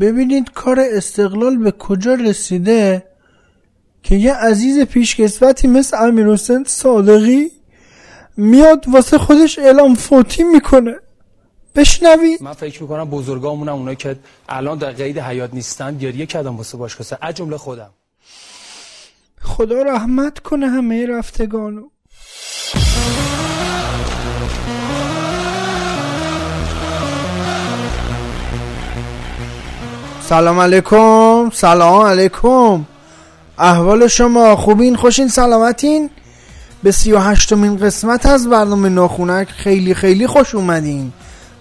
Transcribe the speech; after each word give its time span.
ببینید 0.00 0.50
کار 0.50 0.80
استقلال 0.80 1.56
به 1.56 1.70
کجا 1.70 2.14
رسیده 2.14 3.04
که 4.02 4.14
یه 4.14 4.34
عزیز 4.34 4.80
پیشکسوتی 4.80 5.68
مثل 5.68 5.96
امیر 5.96 6.26
حسین 6.26 6.64
صادقی 6.64 7.50
میاد 8.36 8.84
واسه 8.88 9.18
خودش 9.18 9.58
اعلام 9.58 9.94
فوتی 9.94 10.44
می‌کنه. 10.44 10.94
بشنوید 11.74 12.42
من 12.42 12.52
فکر 12.52 12.82
می‌کنم 12.82 13.10
بزرگامونم 13.10 13.74
اونایی 13.74 13.96
که 13.96 14.16
الان 14.48 14.78
در 14.78 14.92
قید 14.92 15.18
حیات 15.18 15.54
نیستن 15.54 15.98
گریه 15.98 16.26
کردم 16.26 16.56
واسه 16.56 16.78
باشگاه 16.78 17.18
از 17.22 17.34
جمله 17.34 17.56
خودم. 17.56 17.90
خدا 19.40 19.82
رحمت 19.82 20.38
کنه 20.38 20.68
همه 20.68 21.06
رفتگانو. 21.06 21.88
سلام 30.28 30.58
علیکم. 30.58 31.50
سلام 31.52 32.02
علیکم. 32.02 32.84
احوال 33.58 34.08
شما 34.08 34.56
خوبین 34.56 34.96
خوشین 34.96 35.28
سلامتین؟ 35.28 36.10
به 36.82 36.92
سی 36.92 37.12
و 37.12 37.18
هشتمین 37.18 37.76
قسمت 37.76 38.26
از 38.26 38.48
برنامه 38.48 38.88
ناخونک 38.88 39.48
خیلی 39.48 39.94
خیلی 39.94 40.26
خوش 40.26 40.54
اومدین. 40.54 41.12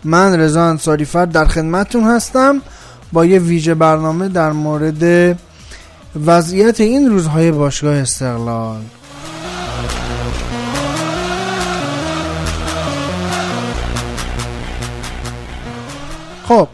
من 0.03 0.40
رضا 0.40 0.63
انصاری 0.63 1.05
فرد 1.05 1.31
در 1.31 1.45
خدمتتون 1.45 2.03
هستم 2.03 2.62
با 3.13 3.26
یه 3.26 3.40
ویژه 3.40 3.76
برنامه 3.76 4.30
در 4.30 4.52
مورد 4.52 5.38
وضعیت 6.26 6.81
این 6.81 7.09
روزهای 7.09 7.52
باشگاه 7.52 7.95
استقلال. 7.95 8.81
خب 16.48 16.68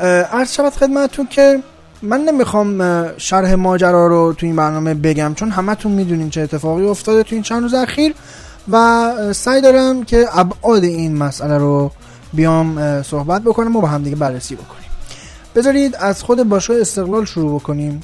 عرض 0.00 0.52
شود 0.52 0.72
خدمتتون 0.72 1.26
که 1.26 1.62
من 2.02 2.20
نمی‌خوام 2.20 3.06
شرح 3.16 3.54
ماجرا 3.54 4.06
رو 4.06 4.32
تو 4.32 4.46
این 4.46 4.56
برنامه 4.56 4.94
بگم 4.94 5.34
چون 5.34 5.50
همتون 5.50 5.92
می‌دونین 5.92 6.30
چه 6.30 6.40
اتفاقی 6.40 6.86
افتاده 6.86 7.22
تو 7.22 7.34
این 7.34 7.42
چند 7.42 7.62
روز 7.62 7.74
اخیر 7.74 8.14
و 8.70 9.12
سعی 9.32 9.60
دارم 9.60 10.04
که 10.04 10.26
ابعاد 10.32 10.84
این 10.84 11.16
مسئله 11.16 11.58
رو 11.58 11.92
بیام 12.32 13.02
صحبت 13.02 13.42
بکنم 13.42 13.76
و 13.76 13.80
با 13.80 13.88
هم 13.88 14.02
دیگه 14.02 14.16
بررسی 14.16 14.54
بکنیم. 14.54 14.90
بذارید 15.54 15.96
از 15.96 16.22
خود 16.22 16.48
باشگاه 16.48 16.80
استقلال 16.80 17.24
شروع 17.24 17.60
بکنیم. 17.60 18.00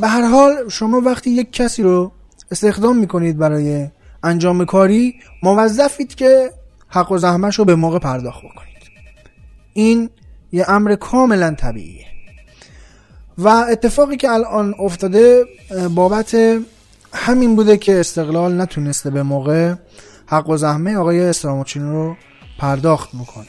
به 0.00 0.08
هر 0.08 0.28
حال 0.28 0.68
شما 0.68 1.00
وقتی 1.00 1.30
یک 1.30 1.52
کسی 1.52 1.82
رو 1.82 2.12
استخدام 2.50 2.96
می‌کنید 2.96 3.38
برای 3.38 3.88
انجام 4.22 4.64
کاری 4.64 5.14
موظفید 5.42 6.14
که 6.14 6.50
حق 6.88 7.12
و 7.12 7.18
زحمش 7.18 7.58
رو 7.58 7.64
به 7.64 7.74
موقع 7.74 7.98
پرداخت 7.98 8.38
بکنید. 8.38 8.70
این 9.72 10.10
یه 10.52 10.70
امر 10.70 10.94
کاملا 10.94 11.54
طبیعیه. 11.54 12.06
و 13.38 13.48
اتفاقی 13.48 14.16
که 14.16 14.30
الان 14.30 14.74
افتاده 14.78 15.44
بابت 15.94 16.36
همین 17.14 17.56
بوده 17.56 17.76
که 17.76 18.00
استقلال 18.00 18.60
نتونسته 18.60 19.10
به 19.10 19.22
موقع 19.22 19.74
حق 20.26 20.48
و 20.48 20.56
زحمه 20.56 20.96
آقای 20.96 21.20
استراموچین 21.20 21.82
رو 21.82 22.16
پرداخت 22.58 23.14
می‌کنه 23.14 23.46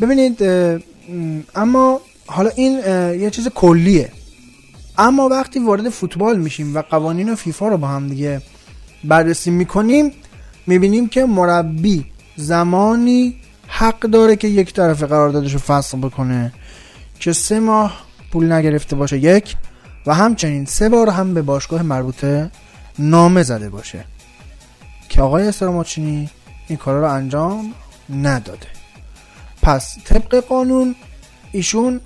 ببینید 0.00 0.42
اما 1.54 2.00
حالا 2.26 2.50
این 2.56 2.78
یه 3.20 3.30
چیز 3.30 3.48
کلیه. 3.48 4.12
اما 4.98 5.28
وقتی 5.28 5.58
وارد 5.58 5.88
فوتبال 5.88 6.38
میشیم 6.38 6.76
و 6.76 6.82
قوانین 6.82 7.34
فیفا 7.34 7.68
رو 7.68 7.76
با 7.76 7.88
هم 7.88 8.08
دیگه 8.08 8.42
بررسی 9.04 9.50
می‌کنیم 9.50 10.12
می‌بینیم 10.66 11.08
که 11.08 11.24
مربی 11.24 12.06
زمانی 12.36 13.36
حق 13.80 14.00
داره 14.00 14.36
که 14.36 14.48
یک 14.48 14.72
طرف 14.72 15.02
قراردادش 15.02 15.52
رو 15.52 15.58
فصل 15.58 15.98
بکنه 15.98 16.52
که 17.20 17.32
سه 17.32 17.60
ماه 17.60 18.00
پول 18.32 18.52
نگرفته 18.52 18.96
باشه 18.96 19.18
یک 19.18 19.56
و 20.06 20.14
همچنین 20.14 20.64
سه 20.64 20.88
بار 20.88 21.10
هم 21.10 21.34
به 21.34 21.42
باشگاه 21.42 21.82
مربوطه 21.82 22.50
نامه 22.98 23.42
زده 23.42 23.68
باشه. 23.68 24.04
که 25.08 25.22
آقای 25.22 25.48
استراماچینی 25.48 26.30
این 26.68 26.78
کارا 26.78 27.00
رو 27.00 27.12
انجام 27.12 27.74
نداده. 28.22 28.66
پس 29.62 29.98
طبق 30.04 30.34
قانون 30.34 30.94
ایشون 31.52 32.00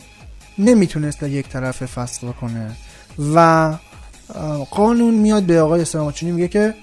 نمی‌تونست 0.59 1.23
یک 1.23 1.49
طرف 1.49 1.83
فصل 1.87 2.27
کنه 2.27 2.71
و 3.35 3.73
قانون 4.71 5.15
میاد 5.15 5.43
به 5.43 5.61
آقای 5.61 5.83
استراماچینی 5.83 6.33
میگه 6.33 6.49
که 6.49 6.75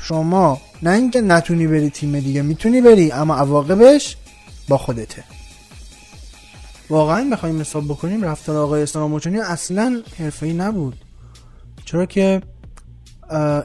شما 0.00 0.60
نه 0.82 0.90
اینکه 0.90 1.20
نتونی 1.20 1.66
بری 1.66 1.90
تیم 1.90 2.20
دیگه 2.20 2.42
می‌تونی 2.42 2.80
بری 2.80 3.12
اما 3.12 3.36
عواقبش 3.36 4.16
با 4.68 4.78
خودته. 4.78 5.24
واقعا 6.90 7.28
بخوایم 7.32 7.60
حساب 7.60 7.84
بکنیم 7.84 8.22
رفتار 8.24 8.56
آقای 8.56 8.82
استراماچینی 8.82 9.38
اصلا 9.38 10.02
حرفه‌ای 10.18 10.52
نبود. 10.52 10.96
چرا 11.84 12.06
که 12.06 12.42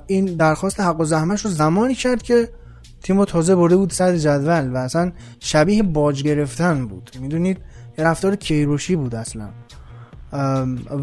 این 0.07 0.25
درخواست 0.25 0.79
حق 0.79 0.99
و 0.99 1.05
زحمش 1.05 1.45
رو 1.45 1.51
زمانی 1.51 1.95
کرد 1.95 2.21
که 2.21 2.49
تیم 3.03 3.25
تازه 3.25 3.55
برده 3.55 3.75
بود 3.75 3.93
صد 3.93 4.15
جدول 4.15 4.71
و 4.73 4.77
اصلا 4.77 5.11
شبیه 5.39 5.83
باج 5.83 6.23
گرفتن 6.23 6.87
بود. 6.87 7.11
می‌دونید 7.19 7.57
رفتار 7.97 8.35
کیروشی 8.35 8.95
بود 8.95 9.15
اصلا. 9.15 9.49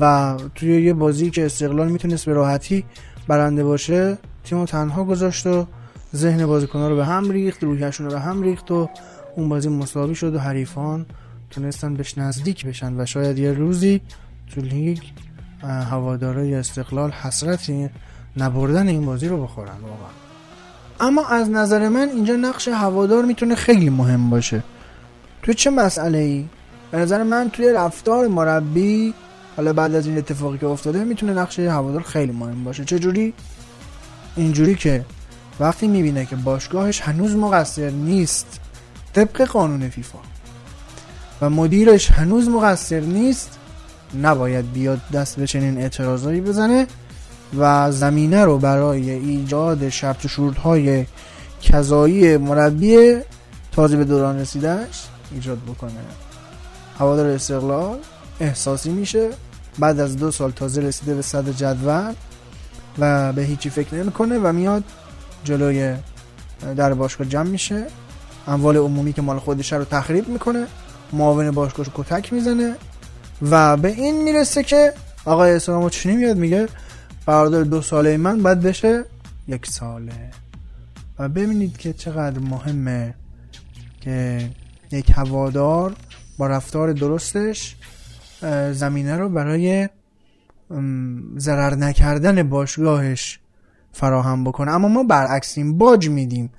و 0.00 0.36
توی 0.54 0.82
یه 0.82 0.94
بازی 0.94 1.30
که 1.30 1.46
استقلال 1.46 1.88
می‌تونست 1.88 2.26
به 2.26 2.32
راحتی 2.32 2.84
برنده 3.28 3.64
باشه 3.64 4.18
تیم 4.44 4.64
تنها 4.64 5.04
گذاشت 5.04 5.46
و 5.46 5.66
ذهن 6.16 6.46
بازیکنها 6.46 6.88
رو 6.88 6.96
به 6.96 7.04
هم 7.04 7.30
ریخت 7.30 7.62
روحیشون 7.64 8.06
رو 8.06 8.12
به 8.12 8.20
هم 8.20 8.42
ریخت 8.42 8.70
و 8.70 8.88
اون 9.36 9.48
بازی 9.48 9.68
مساوی 9.68 10.14
شد 10.14 10.34
و 10.34 10.38
حریفان 10.38 11.06
تونستن 11.50 11.94
بهش 11.94 12.18
نزدیک 12.18 12.66
بشن 12.66 13.00
و 13.00 13.06
شاید 13.06 13.38
یه 13.38 13.52
روزی 13.52 14.00
تو 14.54 14.60
لیگ 14.60 14.98
هوادارای 15.62 16.54
استقلال 16.54 17.10
حسرت 17.10 17.70
نبردن 18.36 18.88
این 18.88 19.06
بازی 19.06 19.28
رو 19.28 19.42
بخورن 19.42 19.80
واقعا. 19.82 20.10
اما 21.00 21.26
از 21.26 21.50
نظر 21.50 21.88
من 21.88 22.08
اینجا 22.08 22.36
نقش 22.36 22.68
هوادار 22.68 23.24
می‌تونه 23.24 23.54
خیلی 23.54 23.90
مهم 23.90 24.30
باشه. 24.30 24.62
تو 25.42 25.52
چه 25.52 25.70
مسئله 25.70 26.18
ای 26.18 26.46
به 26.90 26.98
نظر 26.98 27.22
من 27.22 27.50
توی 27.50 27.72
رفتار 27.72 28.28
مربی 28.28 29.14
حالا 29.56 29.72
بعد 29.72 29.94
از 29.94 30.06
این 30.06 30.18
اتفاقی 30.18 30.58
که 30.58 30.66
افتاده 30.66 31.04
می‌تونه 31.04 31.32
نقش 31.32 31.58
هوادار 31.58 32.02
خیلی 32.02 32.32
مهم 32.32 32.64
باشه. 32.64 32.84
چه 32.84 32.98
جوری 32.98 33.34
اینجوری 34.36 34.74
که 34.74 35.04
وقتی 35.60 35.88
می‌بینه 35.88 36.26
که 36.26 36.36
باشگاهش 36.36 37.00
هنوز 37.00 37.36
مقصر 37.36 37.90
نیست 37.90 38.60
طبق 39.14 39.42
قانون 39.42 39.88
فیفا. 39.88 40.18
و 41.40 41.50
مدیرش 41.50 42.10
هنوز 42.10 42.48
مقصر 42.48 43.00
نیست 43.00 43.58
نباید 44.22 44.72
بیاد 44.72 45.00
دست 45.12 45.36
به 45.36 45.46
چنین 45.46 45.78
اعتراضایی 45.78 46.40
بزنه 46.40 46.86
و 47.58 47.92
زمینه 47.92 48.44
رو 48.44 48.58
برای 48.58 49.10
ایجاد 49.10 49.88
شرط 49.88 50.24
و 50.24 50.28
شروط 50.28 50.56
کذایی 51.62 52.36
مربی 52.36 53.16
تازه 53.72 53.96
به 53.96 54.04
دوران 54.04 54.40
رسیدهش 54.40 55.04
ایجاد 55.32 55.58
بکنه. 55.58 55.90
هوادار 56.98 57.26
استقلال 57.26 57.98
احساسی 58.40 58.90
میشه 58.90 59.30
بعد 59.78 60.00
از 60.00 60.16
دو 60.16 60.30
سال 60.30 60.50
تازه 60.50 60.82
رسیده 60.82 61.14
به 61.14 61.22
صد 61.22 61.48
جدول 61.48 62.12
و 62.98 63.32
به 63.32 63.42
هیچی 63.42 63.70
فکر 63.70 63.94
نمی‌کنه 63.94 64.38
و 64.38 64.52
میاد 64.52 64.84
جلوی 65.44 65.94
در 66.76 66.94
باشگاه 66.94 67.26
جمع 67.26 67.48
میشه. 67.48 67.86
اموال 68.46 68.76
عمومی 68.76 69.12
که 69.12 69.22
مال 69.22 69.38
خودش 69.38 69.72
رو 69.72 69.84
تخریب 69.84 70.28
می‌کنه 70.28 70.66
معاون 71.12 71.50
باشگاهش 71.50 71.90
کتک 71.94 72.32
می‌زنه 72.32 72.74
و 73.42 73.76
به 73.76 73.88
این 73.88 74.22
می‌رسه 74.22 74.62
که 74.62 74.92
آقای 75.24 75.52
اسلام 75.52 75.88
چنین 75.88 76.16
میاد 76.16 76.36
میگه 76.36 76.68
قرارداد 77.26 77.66
دو 77.66 77.82
ساله 77.82 78.16
من 78.16 78.42
باید 78.42 78.60
بشه 78.60 79.04
یک 79.48 79.66
ساله. 79.66 80.30
و 81.18 81.28
ببینید 81.28 81.76
که 81.76 81.92
چقدر 81.92 82.38
مهمه 82.38 83.14
که 84.00 84.50
یک 84.92 85.10
هوادار 85.14 85.96
با 86.38 86.46
رفتار 86.46 86.92
درستش 86.92 87.76
زمینه 88.72 89.16
رو 89.16 89.28
برای 89.28 89.88
ضرر 91.38 91.74
نکردن 91.74 92.42
باشگاهش 92.42 93.38
فراهم 93.92 94.44
بکنه. 94.44 94.70
اما 94.70 94.88
ما 94.88 95.02
برعکسیم 95.02 95.78
باج 95.78 96.08
میدیم 96.08 96.50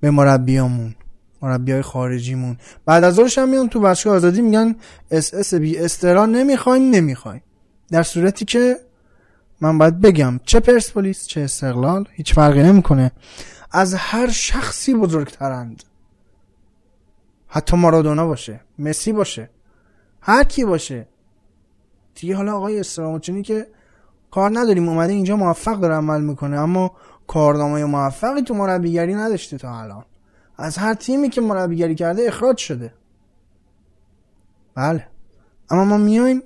به 0.00 0.10
مربیامون. 0.10 0.94
مربی 1.42 1.72
های 1.72 1.82
خارجیمون. 1.82 2.56
بعد 2.86 3.04
از 3.04 3.38
هم 3.38 3.48
میان 3.48 3.68
تو 3.68 3.80
باشگاه 3.80 4.16
آزادی 4.16 4.42
میگن 4.42 4.76
اس 5.10 5.34
اس 5.34 5.54
بی 5.54 5.78
استرا 5.78 6.26
نمی‌خوایم 6.26 6.90
نمی‌خوایم 6.90 7.42
در 7.90 8.02
صورتی 8.02 8.44
که 8.44 8.76
من 9.60 9.78
باید 9.78 10.00
بگم 10.00 10.40
چه 10.46 10.60
پرسپولیس 10.60 11.26
چه 11.26 11.40
استقلال 11.40 12.04
هیچ 12.12 12.34
فرقی 12.34 12.62
نمی‌کنه. 12.62 13.12
از 13.72 13.94
هر 13.94 14.30
شخصی 14.30 14.94
بزرگترند. 14.94 15.82
حتی 17.48 17.76
مارادونا 17.76 18.26
باشه 18.26 18.60
مسی 18.78 19.12
باشه 19.12 19.50
هر 20.20 20.44
کی 20.44 20.64
باشه. 20.64 21.08
دیگه 22.14 22.36
حالا 22.36 22.56
آقای 22.56 22.80
استراموچینی 22.80 23.42
که 23.42 23.66
کار 24.30 24.50
نداریم 24.58 24.88
اومده 24.88 25.12
اینجا 25.12 25.36
موفق 25.36 25.80
داره 25.80 25.94
عمل 25.94 26.20
می‌کنه 26.20 26.58
اما 26.58 26.96
کارنامه 27.26 27.84
موفقی 27.84 28.42
تو 28.42 28.54
مربیگری 28.54 29.14
نداشته 29.14 29.58
تا 29.58 29.80
الان. 29.80 30.04
از 30.60 30.78
هر 30.78 30.94
تیمی 30.94 31.28
که 31.30 31.40
مربیگری 31.40 31.94
کرده 31.94 32.22
اخراج 32.22 32.56
شده. 32.56 32.92
بله. 34.74 35.06
اما 35.70 35.84
ما 35.84 35.96
میایم 35.96 36.42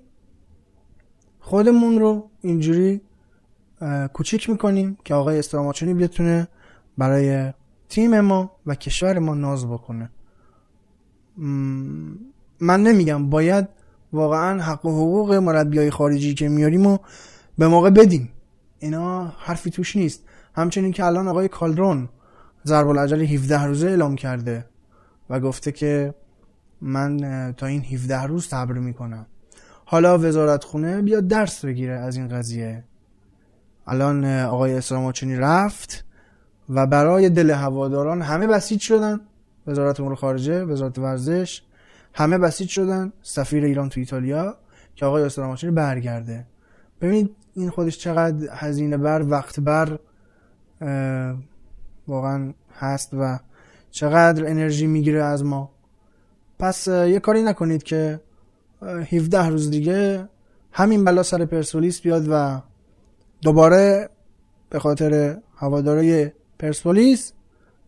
خودمون 1.41 1.99
رو 1.99 2.31
اینجوری 2.41 3.01
کوچیک 4.13 4.51
می‌کنیم 4.51 4.99
که 5.05 5.15
آقای 5.15 5.39
استراماچونی 5.39 5.95
بتونه 5.95 6.49
برای 6.99 7.53
تیم 7.89 8.21
ما 8.21 8.51
و 8.67 8.75
کشور 8.75 9.19
ما 9.19 9.35
ناز 9.35 9.67
بکنه. 9.67 10.11
من 11.37 12.83
نمیگم 12.83 13.31
باید 13.31 13.69
واقعا 14.13 14.63
حق 14.63 14.87
و 14.87 14.91
حقوق 14.91 15.33
مربیای 15.35 15.91
خارجی 15.91 16.35
که 16.35 16.49
میاریم 16.49 16.87
و 16.87 16.99
به 17.59 17.69
موقع 17.69 17.91
بدیم. 17.91 18.33
اینا 18.79 19.25
حرفی 19.25 19.71
توش 19.71 19.97
نیست. 19.97 20.25
همچنین 20.55 20.93
که 20.93 21.05
الان 21.05 21.29
آقای 21.29 21.49
کالدرون 21.49 22.09
ضرب 22.67 22.89
العجل 22.89 23.23
17 23.23 23.65
روزه 23.65 23.87
اعلام 23.87 24.17
کرده 24.17 24.65
و 25.31 25.41
گفته 25.41 25.73
که 25.73 26.15
من 26.81 27.19
تا 27.57 27.67
این 27.67 27.83
17 27.83 28.23
روز 28.23 28.47
صبر 28.47 28.73
می‌کنم. 28.73 29.27
حالا 29.85 30.19
وزارت 30.19 30.65
خونه 30.65 31.03
بیاد 31.03 31.29
درس 31.29 31.65
بگیره 31.65 31.93
از 31.93 32.17
این 32.17 32.29
قضیه. 32.29 32.85
الان 33.87 34.25
آقای 34.25 34.75
اسلام 34.75 35.13
رفت 35.23 36.05
و 36.69 36.87
برای 36.87 37.31
دل 37.31 37.51
هواداران 37.51 38.23
همه 38.23 38.47
بسیج 38.47 38.81
شدن. 38.81 39.21
وزارت 39.67 40.01
امور 40.01 40.15
خارجه 40.15 40.65
وزارت 40.65 40.99
ورزش 40.99 41.63
همه 42.15 42.39
بسیج 42.39 42.69
شدن. 42.69 43.13
سفیر 43.23 43.65
ایران 43.65 43.89
تو 43.89 44.01
ایتالیا 44.01 44.57
که 44.95 45.07
آقای 45.07 45.23
اسلام 45.23 45.57
برگرده. 45.75 46.47
ببینید 47.01 47.37
این 47.55 47.71
خودش 47.71 47.99
چقدر 47.99 48.49
هزینه 48.53 48.97
بر 48.97 49.23
وقت 49.23 49.61
بر 49.61 49.99
واقعا 52.09 52.53
هست 52.79 53.15
و 53.15 53.39
چقدر 53.91 54.47
انرژی 54.47 54.87
می‌گیره 54.87 55.25
از 55.25 55.45
ما. 55.45 55.71
پس 56.59 56.89
یه 56.89 57.21
کاری 57.21 57.43
نکنید 57.43 57.83
که 57.83 58.21
17 58.83 59.49
روز 59.49 59.71
دیگه 59.71 60.29
همین 60.73 61.05
بلا 61.05 61.23
سر 61.23 61.45
پرسپولیس 61.45 62.01
بیاد 62.01 62.27
و 62.31 62.63
دوباره 63.43 64.09
به 64.71 64.79
خاطر 64.79 65.39
هوادارای 65.57 66.31
پرسپولیس 66.59 67.33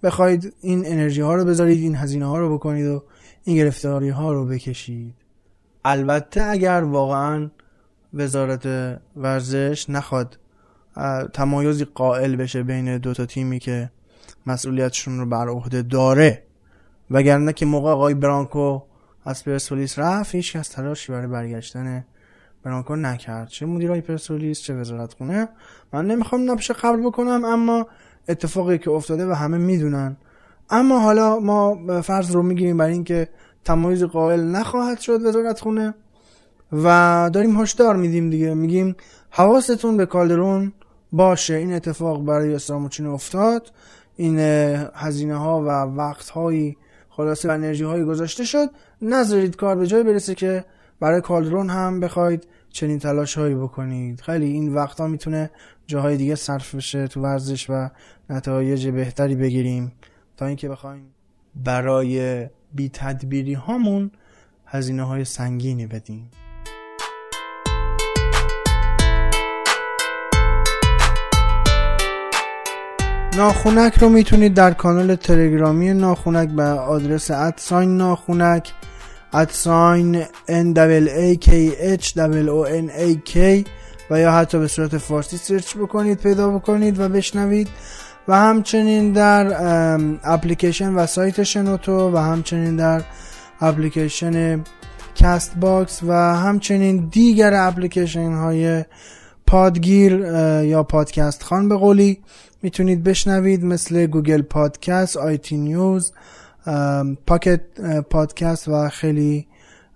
بخواید 0.03 0.55
این 0.61 0.87
انرژی 0.87 1.21
ها 1.21 1.35
رو 1.35 1.45
بذارید 1.45 1.83
این 1.83 1.95
هزینه 1.95 2.27
ها 2.27 2.39
رو 2.39 2.55
بکنید 2.55 2.87
و 2.87 3.03
این 3.45 3.57
گرفتاری 3.57 4.09
ها 4.09 4.33
رو 4.33 4.47
بکشید. 4.47 5.15
البته 5.85 6.43
اگر 6.43 6.83
واقعا 6.83 7.51
وزارت 8.15 8.67
ورزش 9.17 9.91
نخواد 9.91 10.39
تمایزی 11.33 11.85
قائل 11.85 12.37
بشه 12.37 12.63
بین 12.63 12.99
دو 12.99 13.15
تا 13.15 13.27
تیمی 13.27 13.59
که 13.59 13.91
مسئولیتشون 14.47 15.19
رو 15.19 15.27
بر 15.27 15.49
عهده 15.49 15.83
داره. 15.83 16.43
وگرنه 17.11 17.53
که 17.53 17.67
موقع 17.67 17.91
آقای 17.91 18.15
برانکو 18.15 18.83
از 19.25 19.45
پرسپولیس 19.45 19.99
رفت 19.99 20.35
هیچ 20.35 20.57
کس 20.57 20.69
تلاشی 20.69 21.13
برای 21.13 21.27
برگشتن 21.27 22.05
برانکو 22.63 22.97
نکرد. 22.97 23.49
چه 23.49 23.67
مدیرای 23.67 24.01
پرسپولیس 24.01 24.61
چه 24.61 24.75
وزارت 24.75 25.13
خونه 25.13 25.49
من 25.93 26.07
نمی‌خوام 26.07 26.51
نبشه 26.51 26.75
قبل 26.75 27.07
بکنم 27.07 27.45
اما 27.45 27.87
اتفاقی 28.29 28.79
که 28.79 28.91
افتاده 28.91 29.27
و 29.27 29.33
همه 29.33 29.59
می‌دونن. 29.59 30.17
اما 30.71 30.99
حالا 30.99 31.41
ما 31.41 31.79
فرض 32.03 32.31
رو 32.31 32.43
می‌گیریم 32.43 32.77
برای 32.77 32.93
اینکه 32.93 33.29
تمایز 33.65 34.05
قائل 34.05 34.41
نخواهد 34.41 35.01
شد 35.01 35.23
وزارت 35.27 35.61
خونه 35.61 35.95
و 36.73 37.31
داریم 37.33 37.61
هشدار 37.61 37.97
میدیم 37.97 38.31
دیگه. 38.31 38.55
میگیم 38.55 38.97
حواستون 39.31 39.97
به 39.97 40.07
کالدرون 40.07 40.73
باشه. 41.13 41.55
این 41.55 41.73
اتفاق 41.73 42.25
برای 42.25 42.55
اسلام 42.55 42.91
افتاد. 43.01 43.71
این 44.17 44.39
هزینه 44.95 45.37
ها 45.37 45.63
و 45.63 45.69
وقت 45.69 46.29
هایی 46.29 46.77
خلاصه 47.09 47.49
و 47.49 47.53
انرژی 47.53 47.85
هایی 47.85 48.05
گذاشته 48.05 48.45
شد 48.45 48.69
نذارید 49.03 49.57
کار 49.57 49.77
به 49.77 49.87
جای 49.87 50.03
برسه 50.03 50.35
که 50.35 50.65
برای 51.01 51.21
کالدرون 51.21 51.71
هم 51.71 52.01
بخواید 52.01 52.47
چنین 52.71 52.99
تلاش 52.99 53.39
هایی 53.39 53.55
بکنید. 53.55 54.21
خیلی 54.21 54.47
این 54.47 54.75
وقت 54.75 55.01
ها 55.01 55.07
می‌تونه 55.07 55.51
جاهای 55.87 56.17
دیگه 56.17 56.35
صرف 56.35 56.75
بشه 56.75 57.09
تو 57.09 57.21
ورزش 57.21 57.71
و 57.71 57.91
نتایج 58.31 58.89
بهتری 58.89 59.35
بگیریم. 59.35 59.93
تا 60.37 60.47
اینکه 60.47 60.69
بخوایم 60.69 61.15
برای 61.55 62.47
بی 62.75 62.89
تدبیری 62.89 63.55
هامون 63.55 64.11
هزینه 64.67 65.03
های 65.03 65.25
سنگینی 65.25 65.87
بدیم 65.87 66.31
ناخونک 73.37 73.99
رو 73.99 74.09
می‌تونید 74.09 74.55
در 74.55 74.71
کانال 74.71 75.15
تلگرامی 75.15 75.95
ناخونک 75.95 76.49
به 76.49 76.63
آدرس 76.63 77.31
ادساین 77.31 77.97
ناخونک 77.97 78.73
ادساین 79.33 80.23
n 80.49 80.75
a 81.09 81.37
k 81.45 81.49
h 81.99 82.13
o 82.49 82.67
n 82.67 82.91
a 82.91 83.31
k 83.31 83.65
و 84.11 84.21
یا 84.21 84.33
حتی 84.33 84.59
به 84.59 84.69
صورت 84.69 84.99
فارسی 84.99 85.37
سرچ 85.37 85.77
بکنید 85.77 86.19
پیدا 86.19 86.51
بکنید 86.51 87.01
و 87.01 87.09
بشنوید. 87.09 87.69
و 88.29 88.37
همچنین 88.37 89.13
در 89.13 89.47
اپلیکیشن 90.25 90.95
و 90.95 91.07
سایت 91.07 91.43
شنوتو 91.43 92.11
و 92.11 92.17
همچنین 92.17 92.77
در 92.77 93.03
اپلیکیشن 93.61 94.65
Castbox 95.15 96.03
و 96.03 96.13
همچنین 96.13 97.09
دیگر 97.13 97.55
اپلیکیشن 97.55 98.33
های 98.33 98.85
پادگیر 99.47 100.13
یا 100.65 100.83
پادکست 100.83 101.43
خان 101.43 101.69
به 101.69 101.77
قولی 101.77 102.23
می‌تونید 102.63 103.03
بشنوید 103.03 103.65
مثل 103.65 104.07
Google 104.07 104.43
Podcast 104.43 105.17
iTunes 105.17 106.13
Pocket 107.27 107.61
Podcast 108.11 108.69
و 108.69 108.89
خیلی 108.89 109.47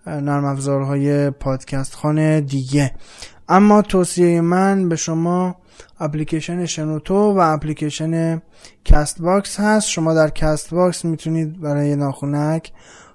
نرم 0.07 0.45
افزارهای 0.45 1.31
پادکست 1.31 1.95
خانه 1.95 2.41
دیگه. 2.41 2.95
اما 3.49 3.83
توصیه 3.83 4.41
من 4.41 4.89
به 4.89 4.97
شما 4.97 5.57
اپلیکیشن 6.01 6.67
شنوتو 6.67 7.15
و 7.15 7.39
اپلیکیشن 7.39 8.43
Castbox 8.85 9.61
هست. 9.61 9.89
شما 9.89 10.15
در 10.15 10.29
Castbox 10.29 11.05
می‌تونید 11.05 11.61
برای 11.61 11.97
ناخونک 11.97 12.73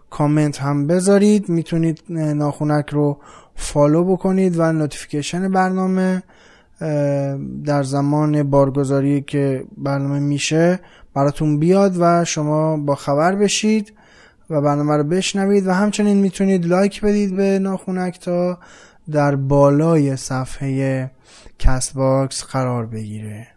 کامنت 0.09 0.61
هم 0.61 0.87
بذارید. 0.87 1.49
می‌تونید 1.49 2.03
ناخونک 2.09 2.89
رو 2.89 3.17
follow 3.55 4.03
بکنید 4.03 4.59
و 4.59 4.71
notification 4.71 5.51
برنامه 5.51 6.23
در 7.65 7.83
زمان 7.83 8.43
بارگذاری 8.43 9.21
که 9.21 9.65
برنامه 9.77 10.19
میشه 10.19 10.79
براتون 11.13 11.59
بیاد 11.59 11.95
و 11.99 12.25
شما 12.25 12.77
با 12.77 12.95
خبر 12.95 13.35
بشید 13.35 13.93
و 14.49 14.61
برنامه 14.61 14.97
رو 14.97 15.03
بشنوید 15.03 15.67
و 15.67 15.71
همچنین 15.71 16.17
می‌تونید 16.17 16.65
لایک 16.65 17.01
بدید 17.01 17.35
به 17.35 17.59
ناخونک 17.59 18.19
تا 18.19 18.59
در 19.11 19.35
بالای 19.35 20.15
صفحه 20.15 21.11
کست 21.59 21.93
باکس 21.93 22.43
قرار 22.43 22.85
بگیره. 22.85 23.54